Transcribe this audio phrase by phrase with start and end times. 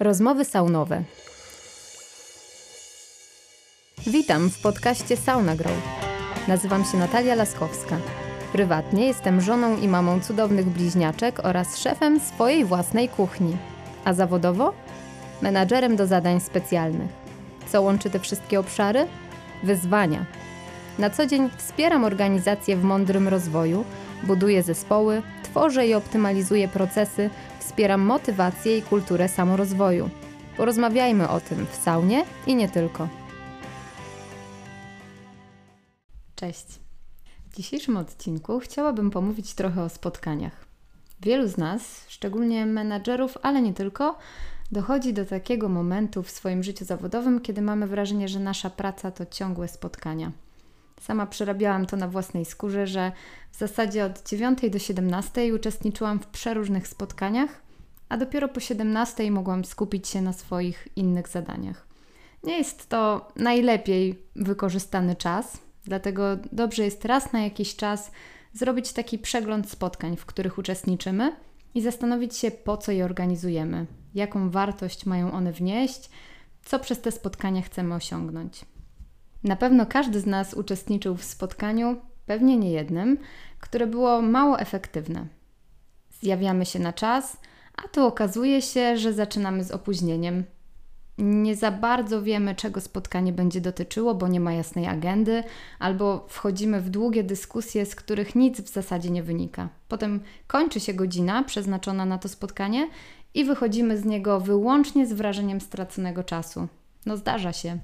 [0.00, 1.02] Rozmowy saunowe.
[4.06, 5.72] Witam w podcaście Sauna Grow.
[6.48, 7.96] Nazywam się Natalia Laskowska.
[8.52, 13.56] Prywatnie jestem żoną i mamą cudownych bliźniaczek oraz szefem swojej własnej kuchni.
[14.04, 14.72] A zawodowo?
[15.42, 17.10] Menadżerem do zadań specjalnych.
[17.68, 19.06] Co łączy te wszystkie obszary?
[19.62, 20.24] Wyzwania.
[20.98, 23.84] Na co dzień wspieram organizacje w mądrym rozwoju,
[24.22, 27.30] buduję zespoły, tworzę i optymalizuję procesy,
[27.60, 30.10] wspieram motywację i kulturę samorozwoju.
[30.56, 33.08] Porozmawiajmy o tym w saunie i nie tylko.
[36.34, 36.66] Cześć.
[37.50, 40.64] W dzisiejszym odcinku chciałabym pomówić trochę o spotkaniach.
[41.20, 44.18] Wielu z nas, szczególnie menadżerów, ale nie tylko,
[44.72, 49.26] dochodzi do takiego momentu w swoim życiu zawodowym, kiedy mamy wrażenie, że nasza praca to
[49.26, 50.32] ciągłe spotkania.
[51.00, 53.12] Sama przerabiałam to na własnej skórze, że
[53.52, 57.62] w zasadzie od 9 do 17 uczestniczyłam w przeróżnych spotkaniach,
[58.08, 61.86] a dopiero po 17 mogłam skupić się na swoich innych zadaniach.
[62.44, 66.22] Nie jest to najlepiej wykorzystany czas, dlatego
[66.52, 68.10] dobrze jest raz na jakiś czas
[68.52, 71.36] zrobić taki przegląd spotkań, w których uczestniczymy
[71.74, 76.10] i zastanowić się, po co je organizujemy, jaką wartość mają one wnieść,
[76.64, 78.64] co przez te spotkania chcemy osiągnąć.
[79.44, 83.18] Na pewno każdy z nas uczestniczył w spotkaniu, pewnie nie jednym,
[83.60, 85.26] które było mało efektywne.
[86.20, 87.36] Zjawiamy się na czas,
[87.84, 90.44] a tu okazuje się, że zaczynamy z opóźnieniem.
[91.18, 95.44] Nie za bardzo wiemy, czego spotkanie będzie dotyczyło, bo nie ma jasnej agendy,
[95.78, 99.68] albo wchodzimy w długie dyskusje, z których nic w zasadzie nie wynika.
[99.88, 102.88] Potem kończy się godzina przeznaczona na to spotkanie
[103.34, 106.68] i wychodzimy z niego wyłącznie z wrażeniem straconego czasu.
[107.06, 107.78] No zdarza się.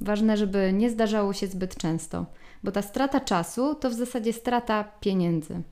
[0.00, 2.26] Ważne, żeby nie zdarzało się zbyt często,
[2.64, 5.62] bo ta strata czasu to w zasadzie strata pieniędzy.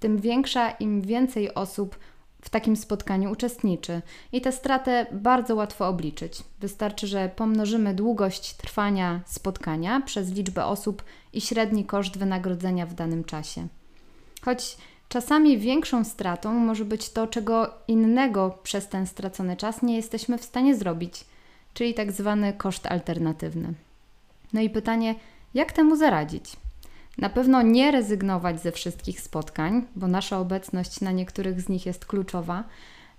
[0.00, 1.98] Tym większa, im więcej osób
[2.42, 4.02] w takim spotkaniu uczestniczy
[4.32, 6.42] i tę stratę bardzo łatwo obliczyć.
[6.60, 13.24] Wystarczy, że pomnożymy długość trwania spotkania przez liczbę osób i średni koszt wynagrodzenia w danym
[13.24, 13.68] czasie.
[14.42, 14.76] Choć
[15.08, 20.44] czasami większą stratą może być to, czego innego przez ten stracony czas nie jesteśmy w
[20.44, 21.24] stanie zrobić–
[21.74, 23.74] czyli tak zwany koszt alternatywny.
[24.52, 25.14] No i pytanie,
[25.54, 26.56] jak temu zaradzić?
[27.18, 32.06] Na pewno nie rezygnować ze wszystkich spotkań, bo nasza obecność na niektórych z nich jest
[32.06, 32.64] kluczowa.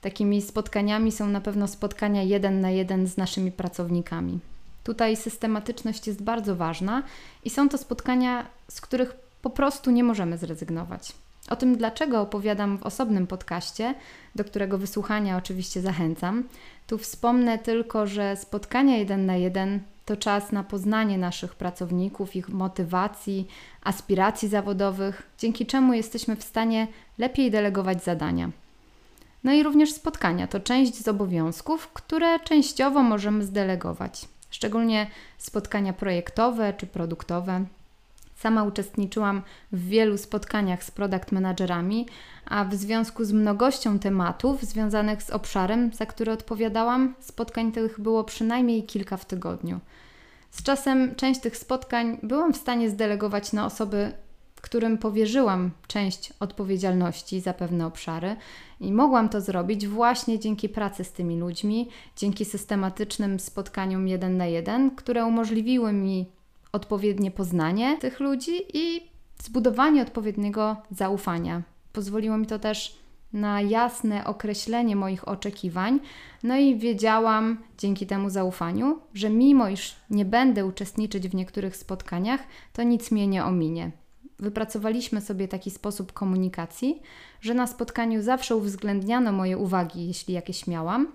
[0.01, 4.39] Takimi spotkaniami są na pewno spotkania jeden na jeden z naszymi pracownikami.
[4.83, 7.03] Tutaj systematyczność jest bardzo ważna
[7.43, 11.11] i są to spotkania, z których po prostu nie możemy zrezygnować.
[11.49, 13.95] O tym, dlaczego opowiadam w osobnym podcaście,
[14.35, 16.43] do którego wysłuchania oczywiście zachęcam.
[16.87, 22.49] Tu wspomnę tylko, że spotkania jeden na jeden to czas na poznanie naszych pracowników, ich
[22.49, 23.47] motywacji,
[23.83, 28.49] aspiracji zawodowych, dzięki czemu jesteśmy w stanie lepiej delegować zadania.
[29.43, 35.07] No i również spotkania to część z obowiązków, które częściowo możemy zdelegować, szczególnie
[35.37, 37.65] spotkania projektowe czy produktowe.
[38.35, 39.41] Sama uczestniczyłam
[39.71, 42.07] w wielu spotkaniach z product managerami,
[42.45, 48.23] a w związku z mnogością tematów związanych z obszarem, za który odpowiadałam, spotkań tych było
[48.23, 49.79] przynajmniej kilka w tygodniu.
[50.51, 54.11] Z czasem część tych spotkań byłam w stanie zdelegować na osoby,
[54.65, 58.35] którym powierzyłam część odpowiedzialności za pewne obszary
[58.79, 64.45] i mogłam to zrobić właśnie dzięki pracy z tymi ludźmi, dzięki systematycznym spotkaniom jeden na
[64.45, 66.25] jeden, które umożliwiły mi
[66.75, 69.01] odpowiednie poznanie tych ludzi i
[69.43, 71.63] zbudowanie odpowiedniego zaufania.
[71.93, 72.95] Pozwoliło mi to też
[73.33, 75.99] na jasne określenie moich oczekiwań,
[76.43, 82.43] no i wiedziałam dzięki temu zaufaniu, że mimo iż nie będę uczestniczyć w niektórych spotkaniach,
[82.73, 83.91] to nic mnie nie ominie.
[84.39, 87.01] Wypracowaliśmy sobie taki sposób komunikacji,
[87.41, 91.07] że na spotkaniu zawsze uwzględniano moje uwagi, jeśli jakieś miałam,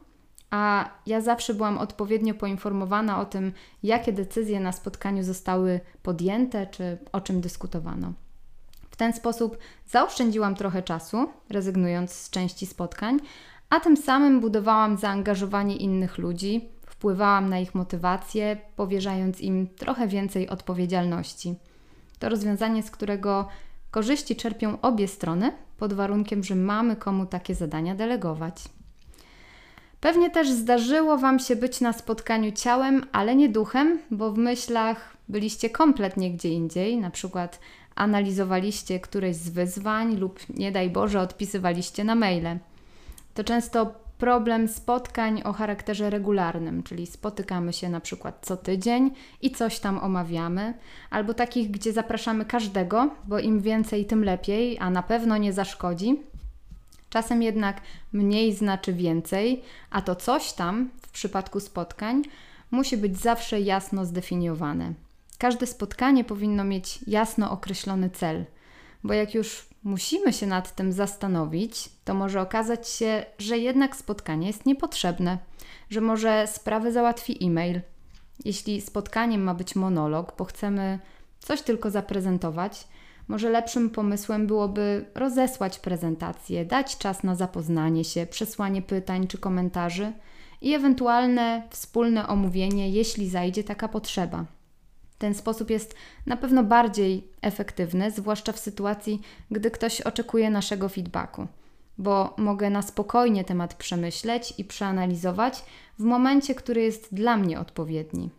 [0.51, 3.53] a ja zawsze byłam odpowiednio poinformowana o tym,
[3.83, 8.13] jakie decyzje na spotkaniu zostały podjęte czy o czym dyskutowano.
[8.91, 9.59] W ten sposób
[9.89, 13.19] zaoszczędziłam trochę czasu, rezygnując z części spotkań,
[13.71, 20.49] a tym samym budowałam zaangażowanie innych ludzi, wpływałam na ich motywację, powierzając im trochę więcej
[20.49, 21.55] odpowiedzialności.
[22.19, 23.49] To rozwiązanie, z którego
[23.91, 28.65] korzyści czerpią obie strony, pod warunkiem, że mamy komu takie zadania delegować.
[30.01, 35.17] Pewnie też zdarzyło Wam się być na spotkaniu ciałem, ale nie duchem, bo w myślach
[35.29, 37.61] byliście kompletnie gdzie indziej, na przykład
[37.95, 42.59] analizowaliście któreś z wyzwań lub nie daj Boże odpisywaliście na maile.
[43.35, 49.11] To często problem spotkań o charakterze regularnym, czyli spotykamy się na przykład co tydzień
[49.43, 50.75] i coś tam omawiamy,
[51.11, 56.30] albo takich, gdzie zapraszamy każdego, bo im więcej, tym lepiej, a na pewno nie zaszkodzi.
[57.11, 57.81] Czasem jednak
[58.13, 62.23] mniej znaczy więcej, a to coś tam w przypadku spotkań
[62.71, 64.93] musi być zawsze jasno zdefiniowane.
[65.39, 68.45] Każde spotkanie powinno mieć jasno określony cel,
[69.05, 74.47] bo jak już musimy się nad tym zastanowić, to może okazać się, że jednak spotkanie
[74.47, 75.39] jest niepotrzebne,
[75.91, 77.81] że może sprawę załatwi e-mail.
[78.45, 80.99] Jeśli spotkaniem ma być monolog, bo chcemy
[81.39, 82.89] coś tylko zaprezentować,
[83.31, 90.13] może lepszym pomysłem byłoby rozesłać prezentację, dać czas na zapoznanie się, przesłanie pytań czy komentarzy
[90.61, 94.45] i ewentualne wspólne omówienie, jeśli zajdzie taka potrzeba.
[95.19, 95.95] Ten sposób jest
[96.27, 101.47] na pewno bardziej efektywny, zwłaszcza w sytuacji, gdy ktoś oczekuje naszego feedbacku,
[101.99, 105.65] bo mogę na spokojnie temat przemyśleć i przeanalizować
[105.99, 108.31] w momencie, który jest dla mnie odpowiedni.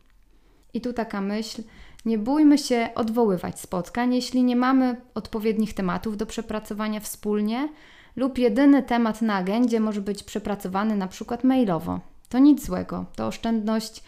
[0.74, 1.64] I tu taka myśl,
[2.06, 7.70] nie bójmy się odwoływać spotkań, jeśli nie mamy odpowiednich tematów do przepracowania wspólnie,
[8.16, 12.00] lub jedyny temat na agendzie może być przepracowany na przykład mailowo.
[12.30, 14.04] To nic złego, to oszczędność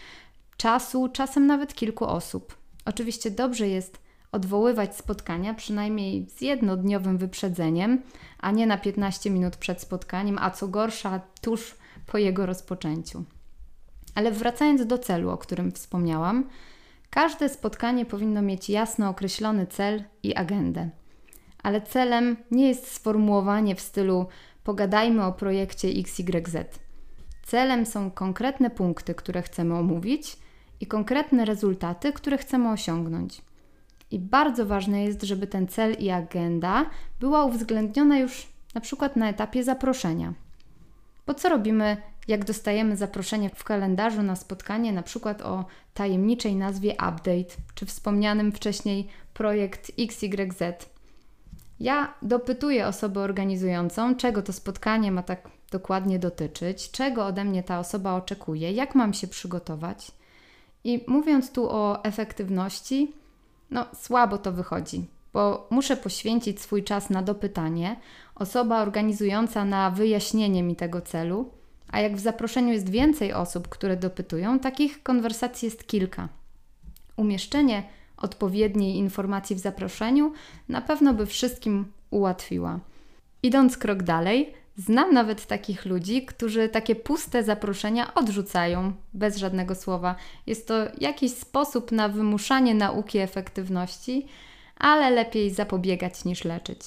[0.57, 2.57] czasu, czasem nawet kilku osób.
[2.85, 8.01] Oczywiście dobrze jest odwoływać spotkania, przynajmniej z jednodniowym wyprzedzeniem,
[8.39, 11.75] a nie na 15 minut przed spotkaniem, a co gorsza, tuż
[12.07, 13.23] po jego rozpoczęciu.
[14.15, 16.43] Ale wracając do celu, o którym wspomniałam,
[17.13, 20.89] Każde spotkanie powinno mieć jasno określony cel i agendę.
[21.63, 24.25] Ale celem nie jest sformułowanie w stylu
[24.63, 26.57] pogadajmy o projekcie XYZ.
[27.43, 30.37] Celem są konkretne punkty, które chcemy omówić
[30.79, 33.41] i konkretne rezultaty, które chcemy osiągnąć.
[34.11, 36.85] I bardzo ważne jest, żeby ten cel i agenda
[37.19, 40.33] była uwzględniona już na przykład na etapie zaproszenia.
[41.27, 41.97] Bo co robimy,
[42.27, 48.51] jak dostajemy zaproszenie w kalendarzu na spotkanie, na przykład o tajemniczej nazwie Update, czy wspomnianym
[48.51, 50.89] wcześniej projekt XYZ?
[51.79, 57.79] Ja dopytuję osobę organizującą, czego to spotkanie ma tak dokładnie dotyczyć, czego ode mnie ta
[57.79, 60.11] osoba oczekuje, jak mam się przygotować.
[60.83, 63.11] I mówiąc tu o efektywności,
[63.71, 67.99] no słabo to wychodzi, bo muszę poświęcić swój czas na dopytanie,
[68.35, 71.49] osoba organizująca na wyjaśnienie mi tego celu,
[71.93, 76.29] a jak w zaproszeniu jest więcej osób, które dopytują, takich konwersacji jest kilka.
[77.17, 77.83] Umieszczenie
[78.17, 80.33] odpowiedniej informacji w zaproszeniu
[80.69, 82.79] na pewno by wszystkim ułatwiła.
[83.43, 90.15] Idąc krok dalej, znam nawet takich ludzi, którzy takie puste zaproszenia odrzucają bez żadnego słowa.
[90.47, 94.27] Jest to jakiś sposób na wymuszanie nauki efektywności,
[94.77, 96.79] ale lepiej zapobiegać niż leczyć.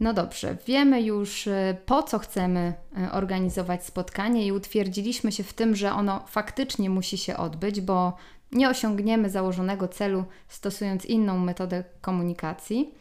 [0.00, 2.74] No dobrze, wiemy już y, po co chcemy
[3.08, 8.16] y, organizować spotkanie i utwierdziliśmy się w tym, że ono faktycznie musi się odbyć, bo
[8.52, 12.94] nie osiągniemy założonego celu stosując inną metodę komunikacji.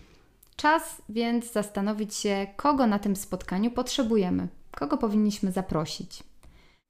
[0.55, 6.23] Czas więc zastanowić się, kogo na tym spotkaniu potrzebujemy, kogo powinniśmy zaprosić.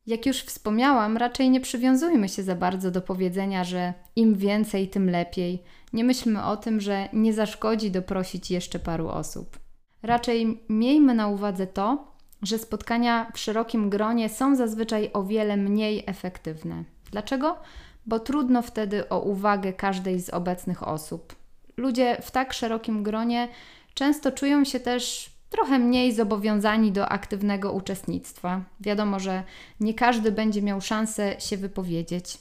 [0.06, 5.10] Jak już wspomniałam, raczej nie przywiązujmy się za bardzo do powiedzenia, że im więcej, tym
[5.10, 5.64] lepiej.
[5.94, 9.65] Nie myślmy o tym, że nie zaszkodzi doprosić jeszcze paru osób.
[10.06, 12.08] Raczej miejmy na uwadze to,
[12.42, 16.84] że spotkania w szerokim gronie są zazwyczaj o wiele mniej efektywne.
[17.12, 17.58] Dlaczego?
[18.06, 21.36] Bo trudno wtedy o uwagę każdej z obecnych osób.
[21.78, 23.48] Ludzie w tak szerokim gronie
[23.94, 28.62] często czują się też trochę mniej zobowiązani do aktywnego uczestnictwa.
[28.80, 29.44] Wiadomo, że
[29.80, 32.38] nie każdy będzie miał szansę się wypowiedzieć.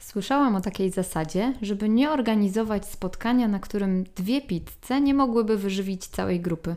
[0.00, 6.06] Słyszałam o takiej zasadzie, żeby nie organizować spotkania, na którym dwie pizze nie mogłyby wyżywić
[6.06, 6.76] całej grupy.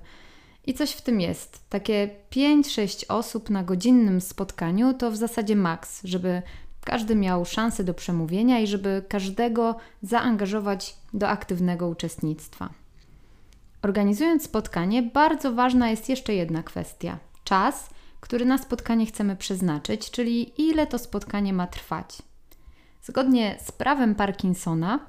[0.65, 1.70] I coś w tym jest.
[1.70, 6.42] Takie 5-6 osób na godzinnym spotkaniu to w zasadzie maks, żeby
[6.86, 12.70] każdy miał szansę do przemówienia i żeby każdego zaangażować do aktywnego uczestnictwa.
[13.82, 17.89] Organizując spotkanie, bardzo ważna jest jeszcze jedna kwestia: czas,
[18.20, 22.18] który na spotkanie chcemy przeznaczyć, czyli ile to spotkanie ma trwać.
[23.04, 25.00] Zgodnie z prawem Parkinsona,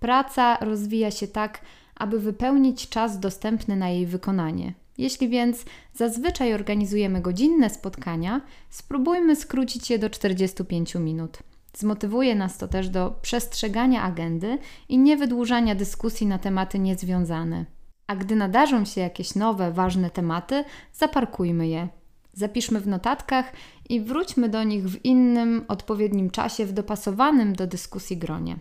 [0.00, 1.60] praca rozwija się tak,
[1.94, 4.74] aby wypełnić czas dostępny na jej wykonanie.
[4.98, 11.38] Jeśli więc zazwyczaj organizujemy godzinne spotkania, spróbujmy skrócić je do 45 minut.
[11.76, 14.58] Zmotywuje nas to też do przestrzegania agendy
[14.88, 17.64] i niewydłużania dyskusji na tematy niezwiązane.
[18.06, 21.88] A gdy nadarzą się jakieś nowe, ważne tematy, zaparkujmy je.
[22.32, 23.52] Zapiszmy w notatkach
[23.88, 28.56] i wróćmy do nich w innym, odpowiednim czasie, w dopasowanym do dyskusji gronie.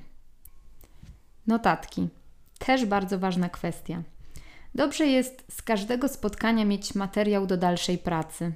[1.47, 2.07] Notatki.
[2.59, 4.03] Też bardzo ważna kwestia.
[4.75, 8.51] Dobrze jest z każdego spotkania mieć materiał do dalszej pracy.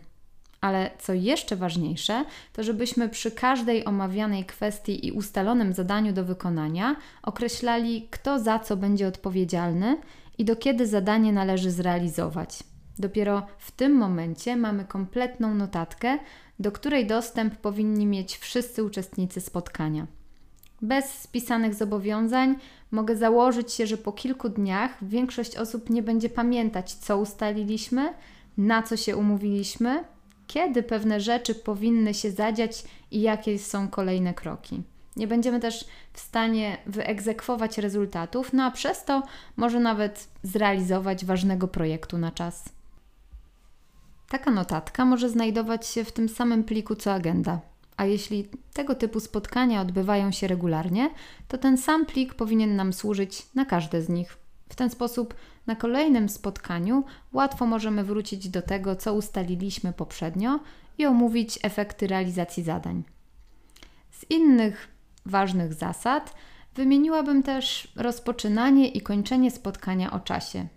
[0.62, 6.96] Ale co jeszcze ważniejsze, to żebyśmy przy każdej omawianej kwestii i ustalonym zadaniu do wykonania
[7.24, 9.98] określali, kto za co będzie odpowiedzialny
[10.38, 12.75] i do kiedy zadanie należy zrealizować.
[13.00, 16.20] Dopiero w tym momencie mamy kompletną notatkę,
[16.60, 20.08] do której dostęp powinni mieć wszyscy uczestnicy spotkania.
[20.82, 22.56] Bez spisanych zobowiązań
[22.92, 28.14] mogę założyć się, że po kilku dniach większość osób nie będzie pamiętać, co ustaliliśmy,
[28.58, 30.04] na co się umówiliśmy,
[30.48, 34.84] kiedy pewne rzeczy powinny się zadziać i jakie są kolejne kroki.
[35.16, 39.24] Nie będziemy też w stanie wyegzekwować rezultatów, no a przez to
[39.58, 42.75] może nawet zrealizować ważnego projektu na czas.
[44.30, 47.60] Taka notatka może znajdować się w tym samym pliku co agenda.
[47.98, 51.10] A jeśli tego typu spotkania odbywają się regularnie,
[51.48, 54.38] to ten sam plik powinien nam służyć na każde z nich.
[54.70, 55.34] W ten sposób
[55.68, 57.04] na kolejnym spotkaniu
[57.34, 60.60] łatwo możemy wrócić do tego, co ustaliliśmy poprzednio
[60.98, 63.04] i omówić efekty realizacji zadań.
[64.12, 64.88] Z innych
[65.26, 66.34] ważnych zasad
[66.76, 70.68] wymieniłabym też rozpoczynanie i kończenie spotkania o czasie.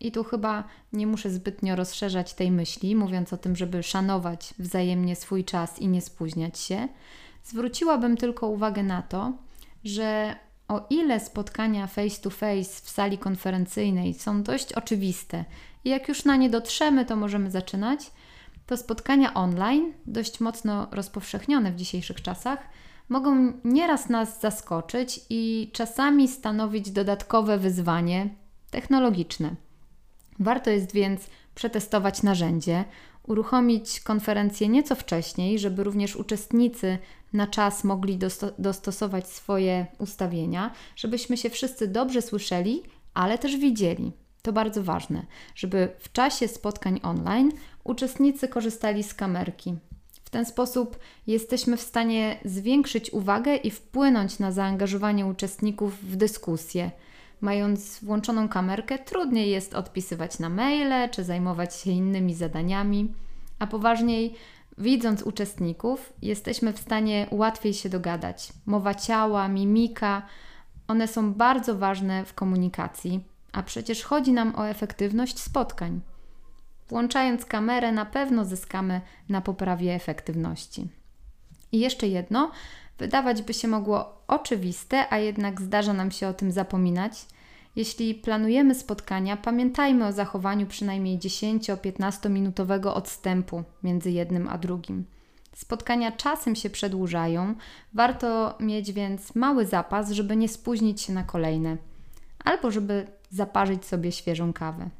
[0.00, 5.16] I tu chyba nie muszę zbytnio rozszerzać tej myśli, mówiąc o tym, żeby szanować wzajemnie
[5.16, 6.88] swój czas i nie spóźniać się.
[7.44, 9.32] Zwróciłabym tylko uwagę na to,
[9.84, 10.36] że
[10.68, 15.44] o ile spotkania face to face w sali konferencyjnej są dość oczywiste
[15.84, 18.10] i jak już na nie dotrzemy, to możemy zaczynać,
[18.66, 22.58] to spotkania online, dość mocno rozpowszechnione w dzisiejszych czasach,
[23.08, 28.28] mogą nieraz nas zaskoczyć i czasami stanowić dodatkowe wyzwanie
[28.70, 29.67] technologiczne.
[30.40, 32.84] Warto jest więc przetestować narzędzie,
[33.26, 36.98] uruchomić konferencję nieco wcześniej, żeby również uczestnicy
[37.32, 42.82] na czas mogli dosto dostosować swoje ustawienia, żebyśmy się wszyscy dobrze słyszeli,
[43.14, 44.12] ale też widzieli.
[44.42, 47.52] To bardzo ważne, żeby w czasie spotkań online
[47.84, 49.74] uczestnicy korzystali z kamerki.
[50.24, 56.90] W ten sposób jesteśmy w stanie zwiększyć uwagę i wpłynąć na zaangażowanie uczestników w dyskusję
[57.40, 63.14] Mając włączoną kamerkę, trudniej jest odpisywać na maile czy zajmować się innymi zadaniami,
[63.58, 64.34] a poważniej,
[64.78, 68.52] widząc uczestników, jesteśmy w stanie łatwiej się dogadać.
[68.66, 70.22] Mowa ciała, mimika,
[70.88, 76.00] one są bardzo ważne w komunikacji, a przecież chodzi nam o efektywność spotkań.
[76.88, 80.88] Włączając kamerę, na pewno zyskamy na poprawie efektywności.
[81.72, 82.50] I jeszcze jedno,
[82.98, 87.26] wydawać by się mogło oczywiste, a jednak zdarza nam się o tym zapominać.
[87.76, 95.04] Jeśli planujemy spotkania, pamiętajmy o zachowaniu przynajmniej 10-15 minutowego odstępu między jednym a drugim.
[95.54, 97.54] Spotkania czasem się przedłużają,
[97.94, 101.76] warto mieć więc mały zapas, żeby nie spóźnić się na kolejne,
[102.44, 104.90] albo żeby zaparzyć sobie świeżą kawę.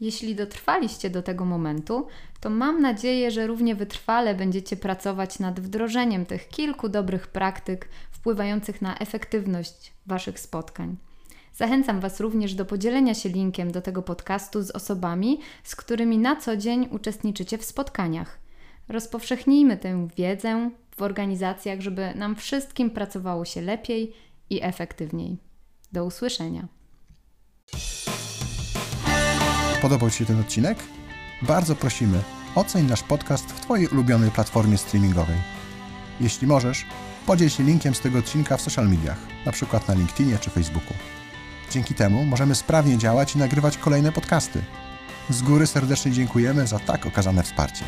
[0.00, 2.06] Jeśli dotrwaliście do tego momentu,
[2.40, 8.82] to mam nadzieję, że równie wytrwale będziecie pracować nad wdrożeniem tych kilku dobrych praktyk wpływających
[8.82, 10.96] na efektywność Waszych spotkań.
[11.54, 16.36] Zachęcam Was również do podzielenia się linkiem do tego podcastu z osobami, z którymi na
[16.36, 18.38] co dzień uczestniczycie w spotkaniach.
[18.88, 24.12] Rozpowszechnijmy tę wiedzę w organizacjach, żeby nam wszystkim pracowało się lepiej
[24.50, 25.36] i efektywniej.
[25.92, 26.68] Do usłyszenia.
[29.86, 30.78] Podobał Ci się ten odcinek?
[31.42, 32.22] Bardzo prosimy,
[32.54, 35.36] oceń nasz podcast w Twojej ulubionej platformie streamingowej.
[36.20, 36.86] Jeśli możesz,
[37.26, 39.80] podziel się linkiem z tego odcinka w social mediach, np.
[39.88, 40.92] na LinkedInie czy Facebooku.
[41.70, 44.62] Dzięki temu możemy sprawnie działać i nagrywać kolejne podcasty.
[45.30, 47.84] Z góry serdecznie dziękujemy za tak okazane wsparcie.